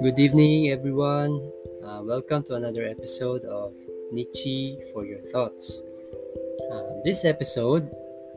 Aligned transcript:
Good 0.00 0.18
evening, 0.18 0.72
everyone. 0.72 1.44
Uh, 1.84 2.00
welcome 2.00 2.42
to 2.44 2.54
another 2.54 2.88
episode 2.88 3.44
of 3.44 3.76
Nietzsche 4.10 4.80
for 4.94 5.04
Your 5.04 5.20
Thoughts. 5.28 5.82
Uh, 6.72 7.04
this 7.04 7.26
episode 7.26 7.84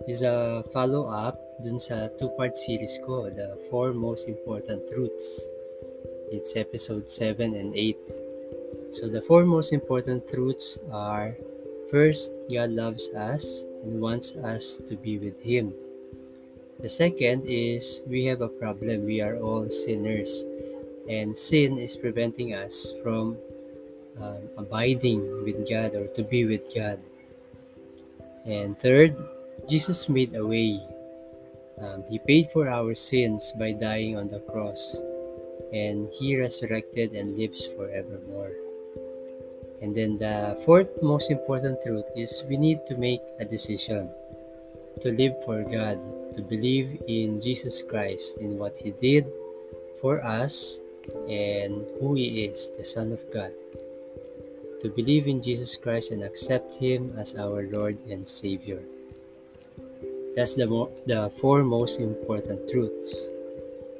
is 0.06 0.24
a 0.24 0.68
follow-up 0.76 1.40
dun 1.64 1.80
sa 1.80 2.12
two-part 2.20 2.60
series 2.60 3.00
ko, 3.08 3.32
the 3.32 3.56
four 3.72 3.96
most 3.96 4.28
important 4.28 4.84
truths. 4.92 5.40
It's 6.36 6.60
episode 6.60 7.08
7 7.08 7.56
and 7.56 7.72
8. 7.72 7.96
So 8.92 9.08
the 9.08 9.24
four 9.24 9.48
most 9.48 9.72
important 9.72 10.28
truths 10.28 10.76
are 10.92 11.32
first, 11.88 12.36
God 12.52 12.76
loves 12.76 13.08
us 13.16 13.64
and 13.88 14.04
wants 14.04 14.36
us 14.36 14.84
to 14.92 15.00
be 15.00 15.16
with 15.16 15.40
Him. 15.40 15.72
The 16.84 16.92
second 16.92 17.48
is 17.48 18.04
we 18.04 18.28
have 18.28 18.44
a 18.44 18.52
problem. 18.52 19.08
We 19.08 19.24
are 19.24 19.40
all 19.40 19.72
sinners 19.72 20.44
and 21.10 21.38
sin 21.38 21.78
is 21.78 21.96
preventing 21.96 22.54
us 22.54 22.92
from 23.04 23.38
um, 24.22 24.50
abiding 24.58 25.44
with 25.44 25.68
God 25.70 25.96
or 25.96 26.08
to 26.16 26.24
be 26.24 26.46
with 26.46 26.74
God. 26.74 27.00
And 28.46 28.78
third, 28.78 29.16
Jesus 29.68 30.10
made 30.10 30.36
a 30.36 30.46
way. 30.46 30.82
Um, 31.82 32.04
he 32.10 32.20
paid 32.20 32.52
for 32.52 32.70
our 32.70 32.94
sins 32.94 33.52
by 33.58 33.72
dying 33.72 34.18
on 34.18 34.28
the 34.28 34.40
cross, 34.40 35.02
and 35.74 36.08
He 36.14 36.38
resurrected 36.38 37.14
and 37.14 37.36
lives 37.36 37.66
forevermore. 37.66 38.52
And 39.82 39.96
then 39.96 40.18
the 40.18 40.56
fourth 40.64 40.88
most 41.02 41.32
important 41.32 41.82
truth 41.84 42.06
is 42.16 42.44
we 42.48 42.58
need 42.58 42.86
to 42.88 42.96
make 42.96 43.22
a 43.40 43.46
decision 43.46 44.12
to 45.02 45.12
live 45.12 45.44
for 45.44 45.64
God, 45.64 45.98
to 46.36 46.42
believe 46.42 47.02
in 47.08 47.42
Jesus 47.42 47.82
Christ, 47.82 48.38
in 48.38 48.58
what 48.58 48.78
He 48.78 48.92
did 48.92 49.26
for 50.00 50.24
us, 50.24 50.80
and 51.30 51.86
who 52.00 52.16
He 52.16 52.46
is, 52.46 52.72
the 52.78 52.86
Son 52.86 53.12
of 53.12 53.22
God. 53.32 53.52
To 54.82 54.90
believe 54.90 55.28
in 55.28 55.42
Jesus 55.42 55.76
Christ 55.76 56.12
and 56.12 56.24
accept 56.24 56.76
Him 56.76 57.14
as 57.18 57.36
our 57.36 57.64
Lord 57.72 57.98
and 58.10 58.28
Savior. 58.28 58.82
That's 60.36 60.56
the, 60.56 60.68
mo- 60.68 60.92
the 61.06 61.30
four 61.30 61.64
most 61.64 62.00
important 62.00 62.70
truths. 62.70 63.30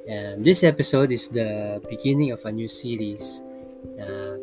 And 0.08 0.44
this 0.44 0.62
episode 0.62 1.12
is 1.12 1.28
the 1.28 1.80
beginning 1.88 2.32
of 2.32 2.44
a 2.44 2.52
new 2.52 2.68
series. 2.68 3.40
Uh, 3.96 4.36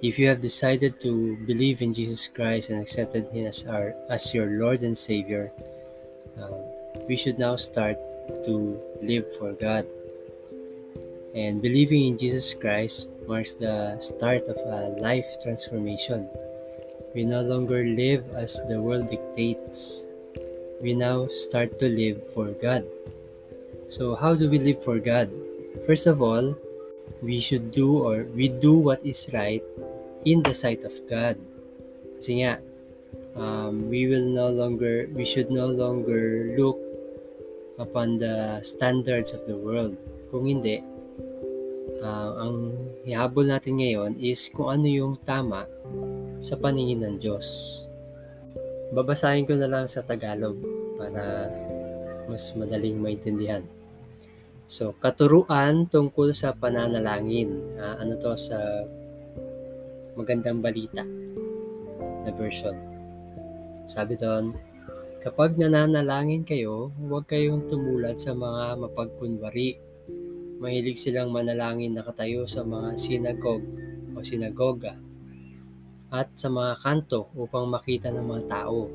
if 0.00 0.18
you 0.18 0.28
have 0.28 0.40
decided 0.40 1.00
to 1.02 1.36
believe 1.44 1.82
in 1.82 1.92
Jesus 1.92 2.28
Christ 2.28 2.70
and 2.70 2.80
accepted 2.80 3.28
Him 3.28 3.46
as 3.46 3.66
our 3.66 3.92
as 4.08 4.32
your 4.32 4.46
Lord 4.46 4.80
and 4.80 4.96
Savior, 4.96 5.52
um, 6.40 6.56
we 7.06 7.16
should 7.16 7.38
now 7.38 7.56
start 7.56 7.98
to 8.48 8.80
live 9.02 9.28
for 9.36 9.52
God. 9.52 9.84
And 11.34 11.62
believing 11.62 12.06
in 12.06 12.18
Jesus 12.18 12.54
Christ 12.54 13.08
marks 13.28 13.54
the 13.54 13.94
start 14.00 14.50
of 14.50 14.58
a 14.66 14.98
life 14.98 15.26
transformation. 15.42 16.26
We 17.14 17.22
no 17.22 17.42
longer 17.42 17.84
live 17.84 18.26
as 18.34 18.58
the 18.66 18.82
world 18.82 19.10
dictates. 19.10 20.06
We 20.82 20.94
now 20.94 21.28
start 21.30 21.78
to 21.78 21.86
live 21.86 22.22
for 22.34 22.50
God. 22.58 22.82
So, 23.86 24.14
how 24.14 24.34
do 24.34 24.50
we 24.50 24.58
live 24.58 24.82
for 24.82 24.98
God? 24.98 25.30
First 25.86 26.06
of 26.06 26.22
all, 26.22 26.54
we 27.22 27.38
should 27.38 27.70
do 27.70 27.98
or 27.98 28.24
we 28.34 28.48
do 28.48 28.78
what 28.78 29.04
is 29.06 29.30
right 29.32 29.62
in 30.24 30.42
the 30.42 30.54
sight 30.54 30.82
of 30.82 30.94
God. 31.10 31.38
Kasi 32.18 32.42
nga, 32.42 32.58
um, 33.36 33.88
we 33.88 34.06
will 34.06 34.26
no 34.26 34.50
longer, 34.50 35.06
we 35.14 35.24
should 35.24 35.50
no 35.50 35.66
longer 35.66 36.54
look 36.58 36.78
upon 37.78 38.18
the 38.18 38.60
standards 38.62 39.32
of 39.32 39.46
the 39.46 39.56
world. 39.56 39.96
Kung 40.30 40.46
hindi, 40.46 40.84
uh, 42.00 42.30
ang 42.40 42.54
hihabol 43.04 43.46
natin 43.46 43.80
ngayon 43.80 44.12
is 44.18 44.48
kung 44.50 44.72
ano 44.72 44.88
yung 44.88 45.14
tama 45.22 45.68
sa 46.40 46.56
paningin 46.56 47.04
ng 47.04 47.16
Diyos. 47.20 47.46
Babasahin 48.90 49.46
ko 49.46 49.54
na 49.54 49.70
lang 49.70 49.86
sa 49.86 50.02
Tagalog 50.02 50.58
para 50.98 51.46
mas 52.26 52.50
madaling 52.56 52.98
maintindihan. 52.98 53.62
So, 54.70 54.94
katuruan 55.02 55.90
tungkol 55.90 56.30
sa 56.30 56.54
pananalangin. 56.54 57.74
Uh, 57.74 57.96
ano 57.98 58.14
to 58.18 58.38
sa 58.38 58.86
magandang 60.14 60.62
balita 60.62 61.02
na 62.22 62.30
version. 62.34 62.78
Sabi 63.90 64.14
doon, 64.14 64.54
kapag 65.18 65.58
nananalangin 65.58 66.46
kayo, 66.46 66.94
huwag 67.02 67.26
kayong 67.26 67.66
tumulad 67.66 68.22
sa 68.22 68.30
mga 68.30 68.78
mapagkunwari. 68.78 69.89
Mahilig 70.60 71.00
silang 71.00 71.32
manalangin 71.32 71.96
nakatayo 71.96 72.44
sa 72.44 72.60
mga 72.62 73.00
sinagog 73.00 73.64
o 74.12 74.20
sinagoga 74.20 75.00
at 76.12 76.28
sa 76.36 76.52
mga 76.52 76.84
kanto 76.84 77.32
upang 77.32 77.66
makita 77.70 78.12
ng 78.12 78.26
mga 78.28 78.44
tao. 78.50 78.86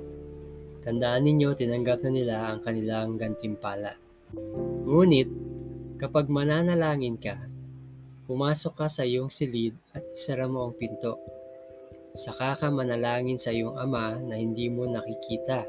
Tandaan 0.85 1.25
ninyo, 1.25 1.57
tinanggap 1.57 2.05
na 2.05 2.11
nila 2.13 2.35
ang 2.53 2.61
kanilang 2.61 3.17
gantimpala. 3.17 3.97
Ngunit, 4.85 5.45
Kapag 5.95 6.27
mananalangin 6.27 7.15
ka, 7.15 7.39
pumasok 8.27 8.83
ka 8.83 8.87
sa 8.91 9.07
iyong 9.07 9.31
silid 9.31 9.79
at 9.95 10.03
isara 10.11 10.43
mo 10.43 10.67
ang 10.67 10.75
pinto. 10.75 11.15
Saka 12.11 12.59
ka 12.59 12.67
manalangin 12.67 13.39
sa 13.39 13.55
iyong 13.55 13.79
ama 13.79 14.19
na 14.19 14.35
hindi 14.35 14.67
mo 14.67 14.83
nakikita. 14.83 15.63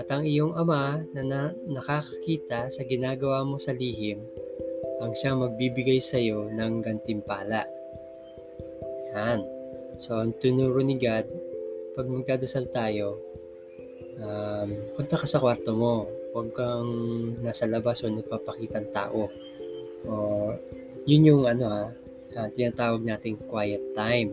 At 0.00 0.08
ang 0.08 0.24
iyong 0.24 0.56
ama 0.56 1.04
na, 1.12 1.20
na 1.20 1.40
nakakakita 1.68 2.72
sa 2.72 2.82
ginagawa 2.88 3.44
mo 3.44 3.60
sa 3.60 3.76
lihim, 3.76 4.24
ang 5.00 5.12
siyang 5.16 5.42
magbibigay 5.42 5.98
sa 5.98 6.20
iyo 6.20 6.48
ng 6.52 6.84
gantimpala. 6.84 7.64
Yan. 9.16 9.40
So, 10.00 10.20
ang 10.20 10.36
tunuro 10.38 10.80
ni 10.80 10.96
God, 11.00 11.26
pag 11.96 12.06
magdadasal 12.06 12.68
tayo, 12.70 13.18
um, 14.20 14.68
punta 14.94 15.16
ka 15.16 15.26
sa 15.26 15.40
kwarto 15.40 15.72
mo, 15.76 16.20
Huwag 16.30 16.54
kang 16.54 16.90
nasa 17.42 17.66
labas 17.66 18.06
o 18.06 18.06
nagpapakitang 18.06 18.94
tao. 18.94 19.26
O, 20.06 20.14
yun 21.02 21.26
yung 21.26 21.42
ano 21.50 21.64
ha, 21.66 21.84
uh, 22.38 22.48
tinatawag 22.54 23.02
nating 23.02 23.34
quiet 23.50 23.82
time. 23.98 24.30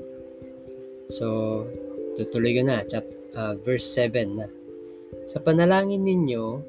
So, 1.10 1.66
tutuloy 2.14 2.54
ko 2.54 2.62
na, 2.70 2.86
chap, 2.86 3.02
uh, 3.34 3.58
verse 3.66 3.90
7 3.90 4.38
na. 4.38 4.46
Sa 5.26 5.42
panalangin 5.42 6.06
ninyo, 6.06 6.62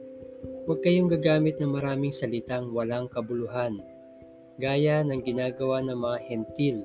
huwag 0.66 0.81
kayong 0.84 1.09
gagamit 1.09 1.56
ng 1.59 1.72
maraming 1.72 2.12
salitang 2.12 2.71
walang 2.71 3.09
kabuluhan, 3.09 3.81
gaya 4.59 5.00
ng 5.03 5.22
ginagawa 5.25 5.81
ng 5.82 5.99
mga 5.99 6.19
hentil. 6.28 6.76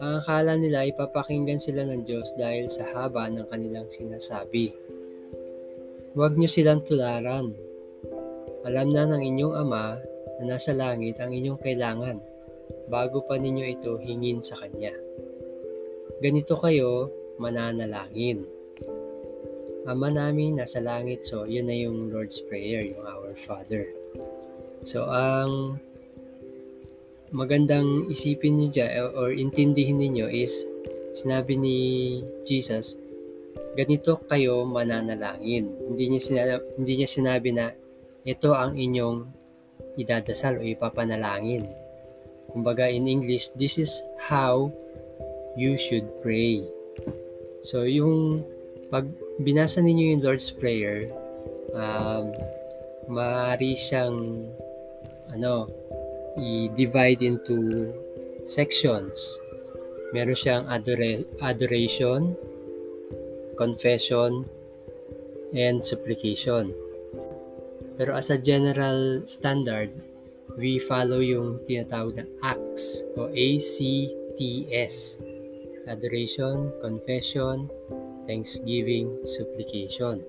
Ang 0.00 0.24
akala 0.24 0.56
nila 0.56 0.88
ipapakinggan 0.88 1.60
sila 1.60 1.84
ng 1.86 2.08
Diyos 2.08 2.32
dahil 2.34 2.66
sa 2.72 2.88
haba 2.90 3.28
ng 3.28 3.46
kanilang 3.52 3.86
sinasabi. 3.92 4.72
Huwag 6.12 6.36
niyo 6.36 6.48
silang 6.48 6.84
tularan. 6.84 7.52
Alam 8.68 8.88
na 8.92 9.04
ng 9.08 9.22
inyong 9.22 9.54
Ama 9.56 9.96
na 10.40 10.44
nasa 10.56 10.72
langit 10.74 11.20
ang 11.22 11.30
inyong 11.30 11.60
kailangan 11.60 12.18
bago 12.88 13.24
pa 13.24 13.38
ninyo 13.38 13.64
ito 13.68 13.96
hingin 14.00 14.44
sa 14.44 14.58
Kanya. 14.58 14.92
Ganito 16.20 16.54
kayo 16.58 17.08
mananalangin. 17.40 18.61
Ama 19.82 20.14
namin 20.14 20.62
nasa 20.62 20.78
langit, 20.78 21.26
so 21.26 21.42
yun 21.42 21.66
na 21.66 21.74
yung 21.74 22.10
Lord's 22.14 22.38
Prayer, 22.46 22.86
yung 22.86 23.02
Our 23.02 23.34
Father. 23.34 23.90
So, 24.86 25.10
ang 25.10 25.82
magandang 27.34 28.06
isipin 28.12 28.60
niyo 28.60 28.68
dyan 28.70 28.90
or 29.18 29.34
intindihin 29.34 29.98
niyo 29.98 30.30
is 30.30 30.68
sinabi 31.16 31.58
ni 31.58 31.78
Jesus, 32.46 32.94
ganito 33.74 34.20
kayo 34.28 34.62
mananalangin. 34.68 35.66
Hindi 35.66 36.04
niya 36.12 36.20
sinabi, 36.22 36.62
hindi 36.78 36.92
niya 37.00 37.08
sinabi 37.08 37.50
na 37.50 37.66
ito 38.22 38.52
ang 38.52 38.78
inyong 38.78 39.26
idadasal 39.98 40.60
o 40.60 40.62
ipapanalangin. 40.62 41.66
Kumbaga 42.52 42.86
in 42.86 43.08
English, 43.08 43.50
this 43.56 43.80
is 43.80 44.04
how 44.20 44.68
you 45.56 45.74
should 45.74 46.04
pray. 46.20 46.62
So 47.64 47.88
yung 47.88 48.44
pag 48.92 49.08
binasa 49.40 49.80
ninyo 49.80 50.12
yung 50.12 50.20
Lord's 50.20 50.52
Prayer, 50.52 51.08
um, 51.72 52.28
maaari 53.08 53.72
siyang 53.72 54.44
ano, 55.32 55.72
i-divide 56.36 57.24
into 57.24 57.88
sections. 58.44 59.40
Meron 60.12 60.36
siyang 60.36 60.68
adora- 60.68 61.24
adoration, 61.40 62.36
confession, 63.56 64.44
and 65.56 65.80
supplication. 65.80 66.76
Pero 67.96 68.12
as 68.12 68.28
a 68.28 68.36
general 68.36 69.24
standard, 69.24 69.88
we 70.60 70.76
follow 70.76 71.24
yung 71.24 71.64
tinatawag 71.64 72.20
na 72.20 72.26
ACTS 72.44 73.08
o 73.16 73.32
ACTS. 73.32 75.16
Adoration, 75.88 76.70
Confession, 76.78 77.72
Thanksgiving, 78.24 79.22
Supplication. 79.26 80.22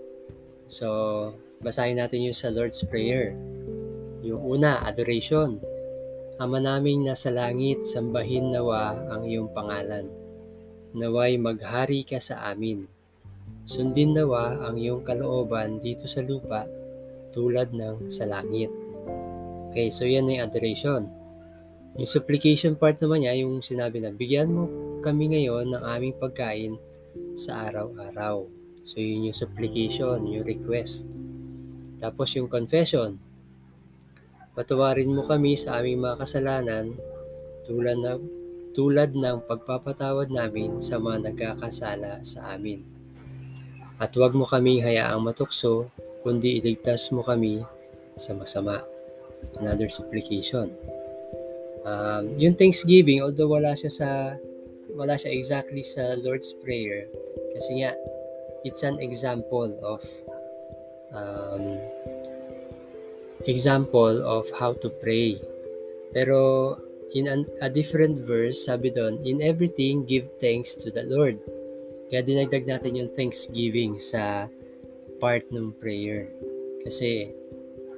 So, 0.65 0.87
basahin 1.61 2.01
natin 2.01 2.25
yung 2.25 2.37
sa 2.37 2.49
Lord's 2.49 2.81
Prayer. 2.87 3.37
Yung 4.25 4.41
una, 4.41 4.81
Adoration. 4.81 5.61
Ama 6.41 6.57
naming 6.57 7.05
nasa 7.05 7.29
langit, 7.29 7.85
sambahin 7.85 8.49
nawa 8.49 8.97
ang 9.13 9.29
iyong 9.29 9.53
pangalan. 9.53 10.09
Naway 10.97 11.37
maghari 11.37 12.01
ka 12.01 12.17
sa 12.17 12.49
amin. 12.49 12.89
Sundin 13.69 14.17
nawa 14.17 14.65
ang 14.65 14.75
iyong 14.81 15.05
kalooban 15.05 15.77
dito 15.77 16.09
sa 16.09 16.25
lupa 16.25 16.65
tulad 17.31 17.73
ng 17.73 18.09
sa 18.09 18.25
langit. 18.25 18.69
Okay, 19.73 19.89
so 19.89 20.05
yan 20.05 20.29
yung 20.29 20.45
adoration. 20.45 21.09
Yung 21.97 22.09
supplication 22.09 22.73
part 22.73 22.97
naman 22.97 23.25
niya, 23.25 23.45
yung 23.45 23.61
sinabi 23.61 24.01
na, 24.01 24.09
bigyan 24.09 24.49
mo 24.49 24.65
kami 25.05 25.33
ngayon 25.33 25.73
ng 25.73 25.83
aming 25.85 26.15
pagkain 26.17 26.73
sa 27.35 27.69
araw-araw. 27.69 28.45
So 28.83 28.99
yun 28.99 29.31
yung 29.31 29.37
supplication, 29.37 30.27
yung 30.27 30.45
request. 30.45 31.07
Tapos 32.03 32.35
yung 32.35 32.51
confession, 32.51 33.17
Patawarin 34.53 35.09
mo 35.09 35.25
kami 35.25 35.57
sa 35.57 35.81
aming 35.81 36.05
mga 36.05 36.21
kasalanan 36.21 36.93
tulad 37.65 37.97
ng, 37.97 38.21
tulad 38.77 39.17
ng 39.17 39.49
pagpapatawad 39.49 40.29
namin 40.29 40.77
sa 40.77 41.01
mga 41.01 41.33
nagkakasala 41.33 42.21
sa 42.21 42.53
amin. 42.53 42.85
At 43.97 44.13
huwag 44.13 44.37
mo 44.37 44.45
kaming 44.45 44.85
hayaang 44.85 45.25
matukso, 45.25 45.89
kundi 46.21 46.61
iligtas 46.61 47.09
mo 47.09 47.25
kami 47.25 47.65
sa 48.13 48.37
masama. 48.37 48.85
Another 49.57 49.89
supplication. 49.89 50.69
Um, 51.81 52.37
yung 52.37 52.53
Thanksgiving, 52.53 53.25
although 53.25 53.49
wala 53.49 53.73
siya 53.73 53.89
sa 53.89 54.09
wala 54.91 55.15
siya 55.15 55.31
exactly 55.31 55.85
sa 55.85 56.19
Lord's 56.19 56.51
Prayer, 56.59 57.07
kasi 57.55 57.83
nga, 57.83 57.95
it's 58.67 58.83
an 58.83 58.99
example 58.99 59.71
of 59.79 60.01
um, 61.13 61.79
example 63.45 64.23
of 64.23 64.49
how 64.55 64.73
to 64.79 64.89
pray. 64.99 65.39
Pero 66.13 66.75
in 67.13 67.27
an, 67.27 67.45
a 67.61 67.69
different 67.69 68.25
verse, 68.25 68.65
sabi 68.65 68.89
doon, 68.89 69.21
in 69.23 69.41
everything, 69.41 70.05
give 70.05 70.31
thanks 70.41 70.73
to 70.73 70.89
the 70.89 71.05
Lord. 71.05 71.37
Kaya 72.09 72.25
dinagdag 72.25 72.65
natin 72.65 72.97
yung 72.97 73.11
thanksgiving 73.13 73.97
sa 74.01 74.49
part 75.21 75.45
ng 75.53 75.73
prayer. 75.77 76.29
Kasi, 76.83 77.31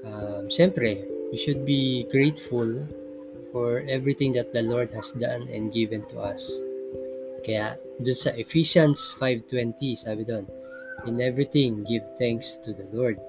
um, 0.04 0.48
syempre, 0.52 1.04
we 1.31 1.38
should 1.40 1.66
be 1.66 2.06
grateful 2.12 2.86
for 3.56 3.84
everything 3.88 4.36
that 4.36 4.52
the 4.52 4.62
Lord 4.62 4.92
has 4.92 5.16
done 5.16 5.48
and 5.48 5.72
given 5.72 6.04
to 6.12 6.20
us. 6.20 6.48
Kaya, 7.45 7.77
dun 8.01 8.18
sa 8.18 8.33
Ephesians 8.33 9.13
5.20, 9.21 10.01
sabi 10.01 10.25
doon, 10.25 10.50
in 11.06 11.21
everything, 11.21 11.86
give 11.86 12.01
thanks 12.18 12.57
to 12.65 12.74
the 12.74 12.89
Lord 12.89 13.21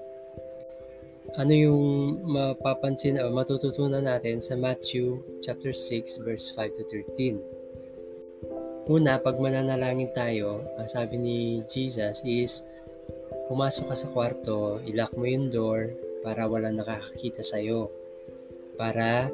ano 1.35 1.51
yung 1.51 1.83
mapapansin 2.23 3.19
o 3.19 3.27
matututunan 3.27 4.07
natin 4.07 4.39
sa 4.39 4.55
Matthew 4.55 5.19
chapter 5.43 5.75
6 5.75 6.23
verse 6.23 6.47
5 6.55 6.79
to 6.79 6.83
13. 6.87 8.87
Una, 8.87 9.19
pag 9.19 9.35
mananalangin 9.35 10.15
tayo, 10.15 10.63
ang 10.79 10.87
sabi 10.87 11.19
ni 11.19 11.37
Jesus 11.67 12.23
is 12.23 12.63
pumasok 13.51 13.91
ka 13.91 13.95
sa 13.99 14.07
kwarto, 14.07 14.79
ilock 14.87 15.11
mo 15.19 15.27
yung 15.27 15.51
door 15.51 15.91
para 16.23 16.47
walang 16.47 16.79
nakakakita 16.79 17.43
sa 17.43 17.59
iyo. 17.59 17.91
Para 18.79 19.27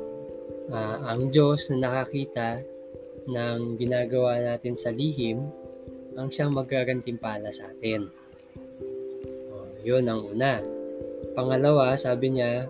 uh, 0.74 0.97
ang 1.06 1.30
Diyos 1.30 1.69
na 1.69 1.85
nakakita 1.85 2.65
ng 3.28 3.80
ginagawa 3.80 4.40
natin 4.40 4.75
sa 4.75 4.92
lihim, 4.92 5.48
ang 6.14 6.30
siyang 6.30 6.54
magagantimpala 6.54 7.50
sa 7.50 7.72
atin. 7.72 8.08
Oh, 9.50 9.68
yun 9.81 10.06
ang 10.06 10.22
una. 10.28 10.62
Pangalawa, 11.34 11.98
sabi 11.98 12.38
niya, 12.38 12.70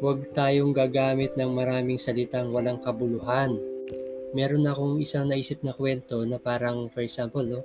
huwag 0.00 0.32
tayong 0.32 0.72
gagamit 0.74 1.36
ng 1.36 1.50
maraming 1.52 2.00
salitang 2.00 2.50
walang 2.50 2.80
kabuluhan. 2.80 3.54
Meron 4.34 4.66
akong 4.66 4.98
isang 4.98 5.30
naisip 5.30 5.62
na 5.62 5.76
kwento 5.76 6.26
na 6.26 6.42
parang, 6.42 6.90
for 6.90 7.04
example, 7.06 7.44
no, 7.44 7.62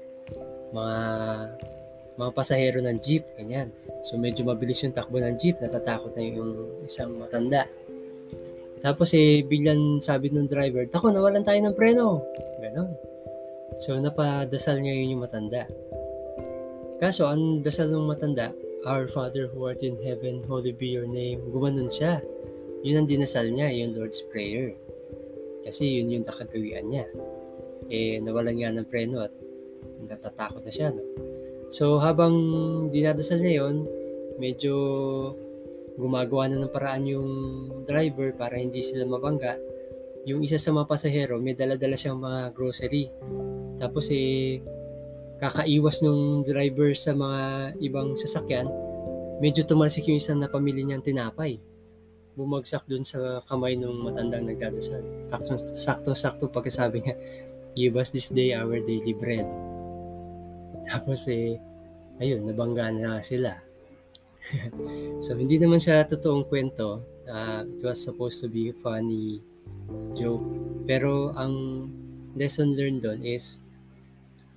mga 0.70 0.98
mga 2.20 2.32
pasahero 2.36 2.84
ng 2.84 3.00
jeep, 3.00 3.24
ganyan. 3.40 3.72
So 4.04 4.20
medyo 4.20 4.44
mabilis 4.44 4.84
yung 4.84 4.92
takbo 4.92 5.24
ng 5.24 5.40
jeep, 5.40 5.56
natatakot 5.64 6.12
na 6.14 6.24
yung 6.28 6.84
isang 6.84 7.16
matanda. 7.16 7.64
Tapos 8.80 9.12
eh, 9.12 9.44
biglang 9.44 10.00
sabi 10.00 10.32
ng 10.32 10.48
driver, 10.48 10.88
Tako, 10.88 11.12
nawalan 11.12 11.44
tayo 11.44 11.60
ng 11.60 11.76
preno. 11.76 12.24
Ganon. 12.64 12.96
So 13.80 13.96
napadasal 14.00 14.80
ngayon 14.84 15.16
yung 15.16 15.24
matanda. 15.24 15.68
Kaso, 17.00 17.32
ang 17.32 17.64
dasal 17.64 17.88
ng 17.88 18.12
matanda, 18.12 18.52
Our 18.84 19.08
Father 19.08 19.48
who 19.48 19.68
art 19.68 19.80
in 19.84 19.96
heaven, 20.04 20.44
holy 20.48 20.76
be 20.76 20.92
your 20.92 21.08
name. 21.08 21.40
Gumanon 21.48 21.88
siya. 21.88 22.20
Yun 22.84 23.04
ang 23.04 23.08
dinasal 23.08 23.52
niya, 23.52 23.72
yung 23.72 23.96
Lord's 23.96 24.20
Prayer. 24.28 24.76
Kasi 25.64 26.00
yun 26.00 26.12
yung 26.12 26.28
nakagawian 26.28 26.88
niya. 26.92 27.08
Eh, 27.88 28.20
nawalan 28.20 28.56
nga 28.60 28.72
ng 28.76 28.88
preno 28.88 29.24
at 29.24 29.32
natatakot 30.08 30.64
na 30.64 30.72
siya. 30.72 30.92
No? 30.92 31.04
So, 31.72 32.04
habang 32.04 32.36
dinadasal 32.92 33.44
niya 33.44 33.64
yun, 33.64 33.88
medyo 34.40 34.76
gumagawa 36.00 36.48
na 36.48 36.64
ng 36.64 36.72
paraan 36.72 37.04
yung 37.04 37.30
driver 37.84 38.32
para 38.32 38.56
hindi 38.56 38.80
sila 38.80 39.04
mabangga. 39.04 39.60
Yung 40.24 40.40
isa 40.48 40.56
sa 40.56 40.72
mga 40.72 40.88
pasahero, 40.88 41.36
may 41.44 41.54
dala-dala 41.60 42.00
siyang 42.00 42.24
mga 42.24 42.56
grocery. 42.56 43.12
Tapos 43.84 44.08
eh, 44.12 44.64
kakaiwas 45.44 46.00
nung 46.00 46.48
driver 46.48 46.96
sa 46.96 47.12
mga 47.12 47.76
ibang 47.84 48.16
sasakyan, 48.16 48.72
medyo 49.44 49.68
tumalsik 49.68 50.08
yung 50.08 50.20
isang 50.20 50.40
napamili 50.40 50.88
niyang 50.88 51.04
tinapay. 51.04 51.60
Bumagsak 52.40 52.88
dun 52.88 53.04
sa 53.04 53.44
kamay 53.44 53.76
nung 53.76 54.00
matandang 54.00 54.48
nagdadasal. 54.48 55.04
Sakto-sakto 55.76 56.48
pagkasabi 56.48 57.04
niya, 57.04 57.16
give 57.76 58.00
us 58.00 58.12
this 58.16 58.32
day 58.32 58.56
our 58.56 58.80
daily 58.80 59.12
bread. 59.12 59.48
Tapos 60.88 61.28
eh, 61.28 61.60
ayun, 62.24 62.48
nabangga 62.48 62.92
na 62.92 63.20
sila. 63.20 63.69
so, 65.24 65.38
hindi 65.38 65.58
naman 65.62 65.78
siya 65.82 66.08
totoong 66.08 66.48
kwento. 66.50 67.06
Uh, 67.30 67.62
it 67.66 67.82
was 67.86 68.02
supposed 68.02 68.42
to 68.42 68.50
be 68.50 68.74
a 68.74 68.76
funny 68.82 69.42
joke. 70.18 70.46
Pero 70.90 71.34
ang 71.38 71.86
lesson 72.34 72.74
learned 72.74 73.06
doon 73.06 73.22
is 73.22 73.62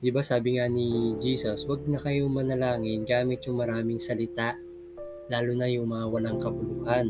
Di 0.02 0.10
ba 0.10 0.18
sabi 0.18 0.58
nga 0.58 0.66
ni 0.66 1.14
Jesus, 1.22 1.62
wag 1.70 1.86
na 1.86 1.94
kayong 2.02 2.34
manalangin 2.34 3.06
gamit 3.06 3.46
yung 3.46 3.62
maraming 3.62 4.02
salita, 4.02 4.58
lalo 5.30 5.54
na 5.54 5.70
yung 5.70 5.94
mga 5.94 6.10
walang 6.10 6.42
kabuluhan. 6.42 7.06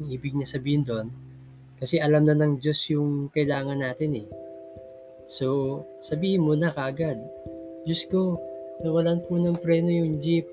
Yung 0.00 0.08
ibig 0.08 0.32
niya 0.32 0.56
sabihin 0.56 0.88
doon, 0.88 1.12
kasi 1.76 2.00
alam 2.00 2.24
na 2.24 2.32
ng 2.32 2.56
Diyos 2.56 2.80
yung 2.88 3.28
kailangan 3.28 3.84
natin 3.84 4.24
eh. 4.24 4.26
So, 5.28 5.84
sabihin 6.00 6.48
mo 6.48 6.56
na 6.56 6.72
kagad, 6.72 7.20
Diyos 7.84 8.08
ko, 8.08 8.40
nawalan 8.80 9.20
po 9.28 9.36
ng 9.36 9.60
preno 9.60 9.92
yung 9.92 10.16
jeep. 10.24 10.48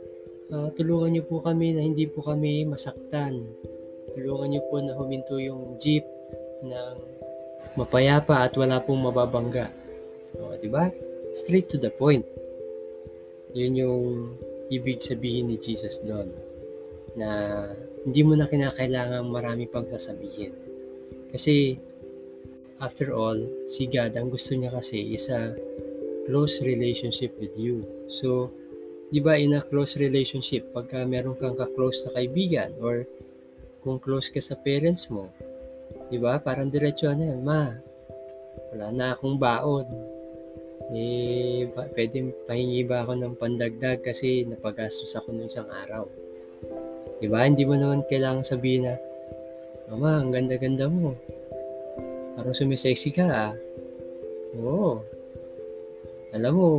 Uh, 0.54 0.70
tulungan 0.78 1.18
niyo 1.18 1.24
po 1.26 1.42
kami 1.42 1.74
na 1.74 1.82
hindi 1.82 2.06
po 2.06 2.22
kami 2.22 2.62
masaktan. 2.70 3.42
Tulungan 4.14 4.54
niyo 4.54 4.62
po 4.70 4.78
na 4.78 4.94
huminto 4.94 5.42
yung 5.42 5.82
jeep 5.82 6.06
ng 6.62 6.96
mapayapa 7.74 8.46
at 8.46 8.54
wala 8.54 8.78
pong 8.86 9.10
mababangga. 9.10 9.74
O, 10.38 10.54
di 10.62 10.70
ba? 10.70 10.94
straight 11.34 11.68
to 11.68 11.82
the 11.82 11.90
point. 11.90 12.24
Yun 13.58 13.74
yung 13.74 14.04
ibig 14.70 15.02
sabihin 15.02 15.50
ni 15.50 15.58
Jesus 15.58 16.00
doon. 16.06 16.30
Na 17.18 17.30
hindi 18.06 18.22
mo 18.22 18.38
na 18.38 18.46
kinakailangan 18.46 19.26
marami 19.26 19.66
pang 19.66 19.90
sasabihin. 19.90 20.54
Kasi 21.34 21.78
after 22.78 23.14
all, 23.14 23.38
si 23.66 23.90
God, 23.90 24.14
ang 24.14 24.30
gusto 24.30 24.54
niya 24.54 24.70
kasi 24.70 25.18
is 25.18 25.30
a 25.34 25.58
close 26.30 26.62
relationship 26.62 27.34
with 27.42 27.54
you. 27.58 27.84
So, 28.08 28.54
di 29.14 29.22
ba 29.22 29.38
in 29.38 29.54
a 29.54 29.62
close 29.62 30.02
relationship, 30.02 30.66
pagka 30.74 31.06
meron 31.06 31.38
kang 31.38 31.54
ka-close 31.54 32.02
na 32.10 32.18
kaibigan 32.18 32.74
or 32.82 33.06
kung 33.86 34.02
close 34.02 34.34
ka 34.34 34.42
sa 34.42 34.58
parents 34.58 35.06
mo, 35.14 35.30
di 36.10 36.18
ba, 36.18 36.42
parang 36.42 36.74
diretso 36.74 37.14
na 37.14 37.30
yan, 37.30 37.46
ma, 37.46 37.78
wala 38.74 38.90
na 38.90 39.14
akong 39.14 39.38
baon 39.38 39.86
eh, 40.94 41.70
pwede 41.74 42.34
pahingi 42.46 42.84
ba 42.84 43.06
ako 43.06 43.16
ng 43.16 43.34
pandagdag 43.40 44.04
kasi 44.04 44.44
napagastos 44.44 45.16
ako 45.16 45.32
ng 45.32 45.48
isang 45.48 45.70
araw. 45.70 46.06
Diba? 47.24 47.40
Hindi 47.48 47.64
mo 47.64 47.80
naman 47.80 48.04
kailangan 48.06 48.44
sabihin 48.44 48.92
na, 48.92 48.96
Mama, 49.88 50.20
ang 50.20 50.30
ganda-ganda 50.34 50.92
mo. 50.92 51.16
Parang 52.36 52.56
sumisexy 52.56 53.14
ka 53.14 53.26
ah. 53.30 53.54
Oo. 54.60 55.00
Alam 56.34 56.54
mo, 56.56 56.70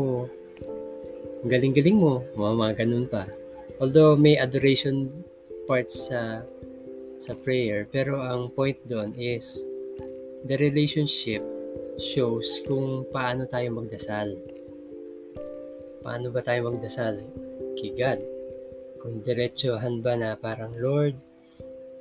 galing-galing 1.46 1.98
mo. 2.00 2.24
Mga 2.36 2.84
ganun 2.84 3.06
pa. 3.08 3.28
Although 3.78 4.16
may 4.16 4.38
adoration 4.40 5.10
parts 5.64 6.08
sa 6.08 6.44
sa 7.24 7.32
prayer, 7.40 7.88
pero 7.88 8.20
ang 8.20 8.52
point 8.52 8.76
doon 8.84 9.16
is 9.16 9.64
the 10.44 10.60
relationship 10.60 11.40
shows 11.96 12.60
kung 12.68 13.08
paano 13.08 13.48
tayo 13.48 13.72
magdasal. 13.72 14.36
Paano 16.04 16.28
ba 16.28 16.44
tayo 16.44 16.68
magdasal 16.68 17.24
kay 17.80 17.96
God? 17.96 18.20
Kung 19.00 19.24
diretsohan 19.24 20.04
ba 20.04 20.16
na 20.16 20.36
parang, 20.36 20.76
Lord, 20.76 21.16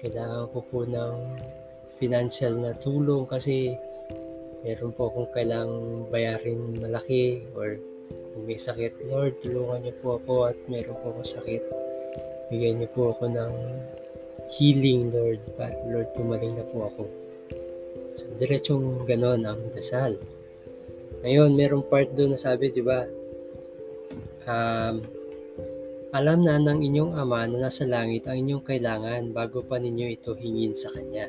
kailangan 0.03 0.51
ko 0.51 0.59
po 0.67 0.83
ng 0.83 1.15
financial 1.99 2.59
na 2.59 2.75
tulong 2.75 3.23
kasi 3.23 3.71
meron 4.63 4.91
po 4.91 5.07
akong 5.07 5.31
kailangang 5.31 6.07
bayarin 6.11 6.75
malaki 6.79 7.47
or 7.55 7.79
kung 8.33 8.43
may 8.49 8.57
sakit, 8.57 9.05
Lord, 9.07 9.39
tulungan 9.45 9.85
niyo 9.85 9.93
po 10.01 10.17
ako 10.17 10.49
at 10.49 10.57
meron 10.65 10.97
po 10.99 11.13
akong 11.13 11.31
sakit. 11.37 11.63
Bigyan 12.49 12.81
niyo 12.81 12.89
po 12.91 13.13
ako 13.13 13.29
ng 13.29 13.53
healing, 14.57 15.13
Lord. 15.13 15.41
Para, 15.53 15.77
Lord, 15.85 16.09
kumaling 16.17 16.57
na 16.57 16.65
po 16.65 16.89
ako. 16.89 17.03
So, 18.13 18.29
diretsong 18.37 19.05
ganon 19.09 19.45
ang 19.45 19.73
dasal. 19.73 20.17
Ngayon, 21.25 21.55
merong 21.55 21.85
part 21.87 22.11
doon 22.13 22.35
na 22.35 22.39
sabi, 22.41 22.69
di 22.69 22.83
ba, 22.83 23.05
um, 24.45 24.95
alam 26.13 26.45
na 26.45 26.61
ng 26.61 26.85
inyong 26.85 27.17
ama 27.17 27.49
na 27.49 27.69
nasa 27.69 27.89
langit 27.89 28.29
ang 28.29 28.37
inyong 28.37 28.61
kailangan 28.61 29.33
bago 29.33 29.65
pa 29.65 29.81
ninyo 29.81 30.13
ito 30.13 30.37
hingin 30.37 30.77
sa 30.77 30.93
Kanya. 30.93 31.25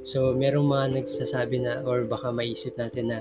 So, 0.00 0.32
merong 0.32 0.64
mga 0.64 0.86
nagsasabi 1.02 1.60
na 1.60 1.84
or 1.84 2.08
baka 2.08 2.32
maisip 2.32 2.80
natin 2.80 3.12
na 3.12 3.20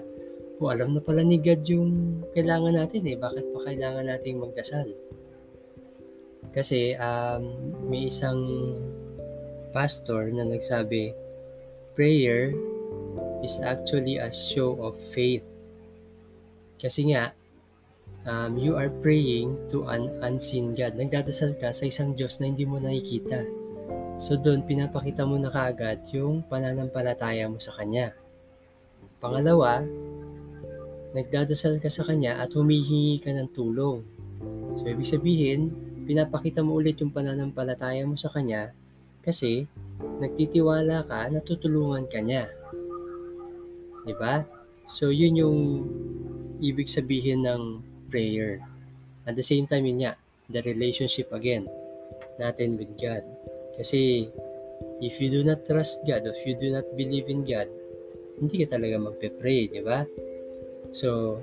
oh, 0.59 0.73
alam 0.73 0.97
na 0.97 1.01
pala 1.01 1.21
ni 1.21 1.37
God 1.37 1.61
yung 1.69 2.21
kailangan 2.33 2.73
natin 2.73 3.05
eh. 3.05 3.17
Bakit 3.17 3.45
pa 3.53 3.59
kailangan 3.69 4.05
nating 4.09 4.41
magdasal? 4.41 4.89
Kasi 6.53 6.97
um, 6.97 7.73
may 7.85 8.09
isang 8.09 8.41
pastor 9.75 10.33
na 10.33 10.41
nagsabi, 10.41 11.13
prayer 11.93 12.53
is 13.45 13.61
actually 13.61 14.17
a 14.17 14.33
show 14.33 14.73
of 14.81 14.97
faith. 14.97 15.45
Kasi 16.81 17.13
nga, 17.13 17.33
um, 18.25 18.57
you 18.57 18.73
are 18.73 18.89
praying 18.89 19.53
to 19.69 19.85
an 19.89 20.09
unseen 20.25 20.73
God. 20.73 20.97
Nagdadasal 20.97 21.57
ka 21.61 21.69
sa 21.73 21.85
isang 21.85 22.17
Diyos 22.17 22.41
na 22.41 22.49
hindi 22.49 22.65
mo 22.65 22.81
nakikita. 22.81 23.45
So 24.17 24.33
doon, 24.33 24.65
pinapakita 24.65 25.21
mo 25.29 25.37
na 25.37 25.53
kaagad 25.53 26.09
yung 26.09 26.41
pananampalataya 26.49 27.45
mo 27.45 27.61
sa 27.61 27.73
Kanya. 27.77 28.17
Pangalawa, 29.21 29.85
nagdadasal 31.17 31.81
ka 31.81 31.89
sa 31.89 32.05
Kanya 32.05 32.37
at 32.37 32.53
humihingi 32.53 33.17
ka 33.17 33.33
ng 33.33 33.49
tulong. 33.57 34.05
So 34.77 34.85
ibig 34.85 35.09
sabihin, 35.09 35.73
pinapakita 36.05 36.61
mo 36.61 36.77
ulit 36.77 37.01
yung 37.01 37.09
pananampalataya 37.09 38.05
mo 38.05 38.13
sa 38.13 38.29
Kanya 38.29 38.69
kasi 39.25 39.65
nagtitiwala 40.21 41.01
ka 41.09 41.25
na 41.33 41.41
tutulungan 41.41 42.05
ka 42.05 42.21
niya. 42.21 42.45
Di 44.05 44.13
ba? 44.13 44.45
So 44.85 45.09
yun 45.09 45.41
yung 45.41 45.59
ibig 46.61 46.85
sabihin 46.85 47.49
ng 47.49 47.81
prayer. 48.13 48.61
At 49.25 49.33
the 49.33 49.43
same 49.43 49.65
time 49.65 49.89
yun 49.89 50.05
nga, 50.05 50.13
the 50.47 50.61
relationship 50.63 51.33
again 51.33 51.65
natin 52.37 52.77
with 52.77 52.93
God. 52.95 53.25
Kasi 53.75 54.29
if 55.01 55.17
you 55.17 55.33
do 55.33 55.41
not 55.41 55.65
trust 55.65 56.05
God, 56.05 56.29
if 56.29 56.39
you 56.45 56.53
do 56.53 56.69
not 56.69 56.85
believe 56.93 57.25
in 57.27 57.41
God, 57.41 57.67
hindi 58.37 58.63
ka 58.63 58.77
talaga 58.77 59.01
magpe-pray, 59.01 59.73
di 59.73 59.81
ba? 59.81 60.05
So, 60.97 61.37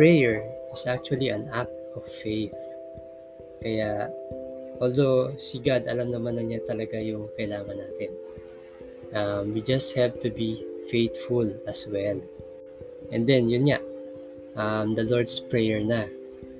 prayer 0.00 0.40
is 0.72 0.88
actually 0.88 1.28
an 1.28 1.52
act 1.52 1.76
of 1.92 2.08
faith. 2.08 2.56
Kaya, 3.60 4.08
although 4.80 5.36
si 5.36 5.60
God, 5.60 5.84
alam 5.84 6.08
naman 6.08 6.40
na 6.40 6.44
niya 6.48 6.64
talaga 6.64 6.96
yung 6.96 7.28
kailangan 7.36 7.76
natin. 7.76 8.10
Um, 9.12 9.52
we 9.52 9.60
just 9.60 9.92
have 9.92 10.16
to 10.24 10.32
be 10.32 10.64
faithful 10.88 11.52
as 11.68 11.84
well. 11.84 12.16
And 13.12 13.28
then, 13.28 13.52
yun 13.52 13.68
nga, 13.68 13.84
um, 14.56 14.96
the 14.96 15.04
Lord's 15.04 15.36
Prayer 15.36 15.84
na. 15.84 16.08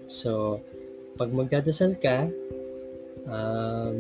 So, 0.05 0.61
pag 1.17 1.33
magdadasal 1.33 1.97
ka, 1.97 2.29
um, 3.25 3.97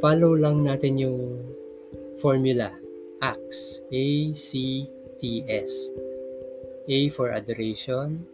follow 0.00 0.32
lang 0.40 0.64
natin 0.64 0.96
yung 0.96 1.20
formula. 2.16 2.72
ACTS. 3.20 3.84
A-C-T-S. 3.92 5.72
A 6.88 7.08
for 7.10 7.30
adoration. 7.30 8.24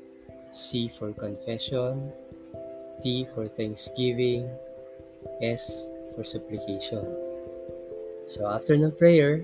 C 0.52 0.88
for 0.88 1.12
confession. 1.12 2.12
T 3.02 3.26
for 3.34 3.48
thanksgiving. 3.48 4.46
S 5.42 5.88
for 6.14 6.22
supplication. 6.22 7.04
So, 8.26 8.46
after 8.46 8.74
ng 8.74 8.94
prayer, 8.94 9.42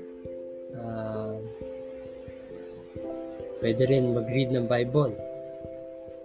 uh, 0.79 1.39
pwede 3.63 3.83
rin 3.87 4.15
mag-read 4.15 4.51
ng 4.55 4.67
Bible. 4.67 5.15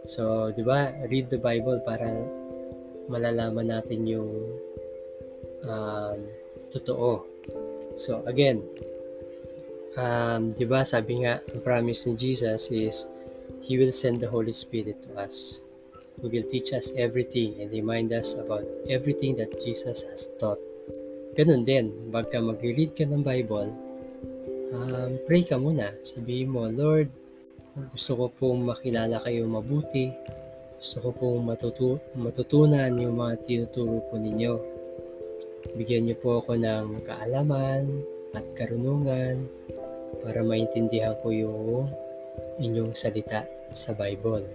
So, 0.10 0.53
di 0.53 0.65
ba, 0.65 0.93
read 1.10 1.29
the 1.29 1.38
Bible 1.38 1.81
para 1.86 2.10
malalaman 3.07 3.72
natin 3.72 4.07
yung 4.07 4.31
um, 5.63 6.17
totoo. 6.72 7.24
So 7.98 8.22
again, 8.27 8.62
um, 9.97 10.53
'di 10.53 10.65
ba 10.69 10.85
sabi 10.85 11.25
nga 11.25 11.41
ang 11.41 11.61
promise 11.65 12.07
ni 12.07 12.13
Jesus 12.15 12.69
is 12.69 13.09
He 13.65 13.75
will 13.75 13.91
send 13.91 14.23
the 14.23 14.29
Holy 14.31 14.55
Spirit 14.55 15.01
to 15.03 15.11
us 15.19 15.65
who 16.21 16.31
will 16.31 16.47
teach 16.47 16.71
us 16.73 16.95
everything 16.95 17.59
and 17.59 17.69
remind 17.69 18.15
us 18.15 18.33
about 18.39 18.65
everything 18.89 19.37
that 19.37 19.53
Jesus 19.61 20.07
has 20.07 20.31
taught. 20.41 20.57
Ganun 21.37 21.61
din, 21.61 21.93
bagka 22.09 22.41
mag-read 22.41 22.97
ka 22.97 23.05
ng 23.05 23.21
Bible, 23.21 23.69
um, 24.73 25.11
pray 25.29 25.45
ka 25.45 25.61
muna. 25.61 25.93
Sabihin 26.01 26.49
mo, 26.49 26.65
Lord, 26.65 27.13
gusto 27.93 28.17
ko 28.17 28.25
pong 28.33 28.65
makilala 28.65 29.21
kayo 29.21 29.45
mabuti. 29.45 30.09
Gusto 30.81 31.05
ko 31.05 31.09
pong 31.13 31.45
matutu- 31.45 32.01
matutunan 32.17 32.89
yung 32.97 33.21
mga 33.21 33.45
tinuturo 33.45 34.01
po 34.09 34.17
ninyo 34.17 34.77
Bigyan 35.75 36.07
niyo 36.07 36.15
po 36.21 36.39
ako 36.39 36.55
ng 36.55 37.03
kaalaman 37.03 38.05
at 38.37 38.45
karunungan 38.55 39.49
para 40.23 40.43
maintindihan 40.43 41.15
ko 41.19 41.31
yung 41.31 41.87
inyong 42.59 42.93
salita 42.97 43.45
sa 43.71 43.93
Bible. 43.93 44.45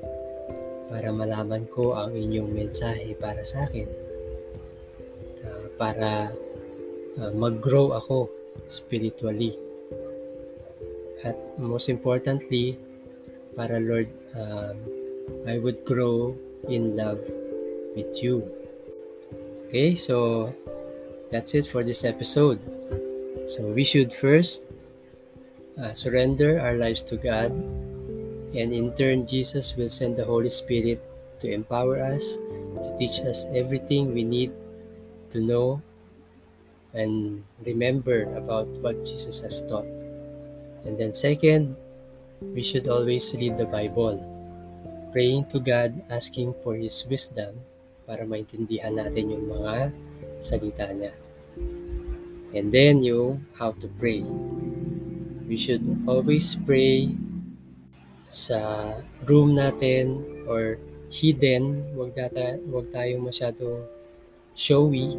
Para 0.93 1.09
malaman 1.09 1.65
ko 1.73 1.97
ang 1.97 2.13
inyong 2.13 2.51
mensahe 2.53 3.17
para 3.17 3.41
sa 3.47 3.65
akin. 3.65 3.89
Uh, 5.43 5.67
para 5.81 6.31
uh, 7.19 7.33
mag-grow 7.33 7.97
ako 7.97 8.29
spiritually. 8.69 9.57
At 11.23 11.39
most 11.57 11.89
importantly, 11.89 12.77
para 13.55 13.79
Lord, 13.79 14.11
um, 14.35 14.77
I 15.47 15.59
would 15.59 15.85
grow 15.87 16.35
in 16.69 16.97
love 16.97 17.21
with 17.95 18.23
you. 18.23 18.43
Okay, 19.69 19.95
so 19.95 20.53
that's 21.31 21.55
it 21.55 21.67
for 21.67 21.83
this 21.85 22.05
episode. 22.05 22.61
So 23.49 23.73
we 23.73 23.85
should 23.85 24.13
first 24.13 24.65
uh, 25.81 25.95
surrender 25.95 26.61
our 26.61 26.75
lives 26.75 27.03
to 27.09 27.17
God, 27.17 27.53
and 28.53 28.73
in 28.73 28.93
turn, 28.97 29.27
Jesus 29.27 29.77
will 29.77 29.89
send 29.89 30.17
the 30.17 30.25
Holy 30.25 30.51
Spirit 30.51 31.01
to 31.41 31.51
empower 31.51 32.03
us, 32.03 32.37
to 32.83 32.91
teach 32.99 33.21
us 33.25 33.47
everything 33.55 34.13
we 34.13 34.25
need 34.25 34.53
to 35.33 35.41
know 35.41 35.81
and 36.93 37.43
remember 37.65 38.29
about 38.37 38.69
what 38.85 39.05
Jesus 39.05 39.41
has 39.41 39.65
taught. 39.65 39.89
And 40.85 40.99
then, 40.99 41.15
second, 41.15 41.77
we 42.41 42.63
should 42.63 42.89
always 42.89 43.33
read 43.35 43.57
the 43.57 43.65
Bible, 43.65 44.21
praying 45.13 45.47
to 45.57 45.61
God, 45.61 45.97
asking 46.11 46.55
for 46.63 46.77
His 46.77 47.05
wisdom 47.09 47.57
para 48.05 48.27
maintindihan 48.27 48.99
natin 48.99 49.33
yung 49.33 49.47
mga 49.49 49.95
salita 50.43 50.91
niya. 50.93 51.15
And 52.53 52.69
then 52.69 53.01
yung 53.01 53.47
how 53.57 53.73
to 53.81 53.89
pray. 53.97 54.21
We 55.53 55.61
should 55.61 55.85
always 56.09 56.57
pray 56.65 57.13
sa 58.33 58.97
room 59.29 59.53
natin 59.61 60.25
or 60.49 60.81
hidden. 61.13 61.93
Huwag, 61.93 62.17
data, 62.17 62.57
huwag 62.73 62.89
tayong 62.89 63.29
masyadong 63.29 63.85
showy 64.57 65.13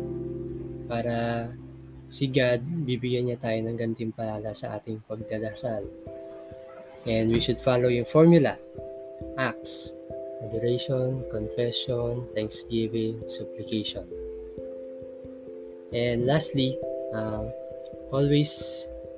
para 0.89 1.53
si 2.09 2.33
God, 2.33 2.65
bibigyan 2.65 3.29
niya 3.29 3.37
tayo 3.45 3.61
ng 3.61 3.77
gantimpala 3.77 4.57
sa 4.57 4.81
ating 4.81 5.05
pagdadasal. 5.05 5.85
And 7.05 7.29
we 7.29 7.37
should 7.37 7.61
follow 7.61 7.93
yung 7.93 8.09
formula. 8.09 8.57
Acts, 9.37 9.93
adoration, 10.41 11.21
confession, 11.29 12.25
thanksgiving, 12.33 13.21
supplication. 13.29 14.09
And 15.93 16.25
lastly, 16.25 16.81
uh, 17.13 17.53
always 18.09 18.49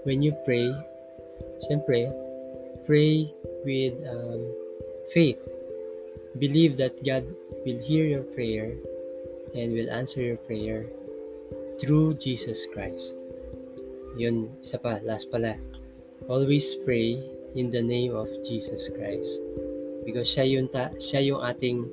when 0.04 0.20
you 0.20 0.36
pray, 0.44 0.76
syempre, 1.64 2.12
pray 2.86 3.34
with 3.66 3.96
um, 4.08 4.42
faith. 5.14 5.40
Believe 6.38 6.78
that 6.78 7.00
God 7.04 7.24
will 7.66 7.80
hear 7.80 8.06
your 8.06 8.24
prayer 8.36 8.76
and 9.56 9.74
will 9.74 9.90
answer 9.90 10.22
your 10.22 10.38
prayer 10.38 10.86
through 11.80 12.16
Jesus 12.16 12.68
Christ. 12.68 13.16
Yun, 14.16 14.52
isa 14.64 14.80
pa, 14.80 15.00
last 15.04 15.32
pala. 15.32 15.56
Always 16.28 16.76
pray 16.84 17.20
in 17.56 17.72
the 17.72 17.82
name 17.82 18.16
of 18.16 18.28
Jesus 18.44 18.88
Christ. 18.92 19.44
Because 20.04 20.28
siya 20.28 20.46
yung, 20.48 20.68
ta- 20.70 20.96
siya 21.00 21.24
yung 21.24 21.42
ating 21.44 21.88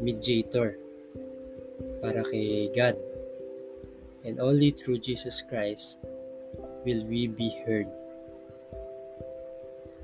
mediator 0.00 0.78
para 2.00 2.22
kay 2.28 2.70
God. 2.72 2.96
And 4.24 4.40
only 4.40 4.70
through 4.70 5.00
Jesus 5.00 5.42
Christ 5.44 6.04
will 6.84 7.04
we 7.08 7.26
be 7.26 7.52
heard? 7.64 7.88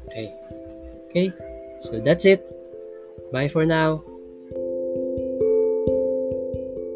Okay. 0.09 0.35
Okay. 1.11 1.33
So 1.81 2.01
that's 2.01 2.25
it. 2.25 2.45
Bye 3.33 3.49
for 3.49 3.65
now. 3.65 4.03